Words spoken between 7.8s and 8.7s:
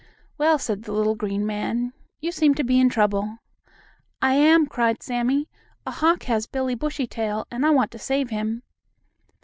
to save him."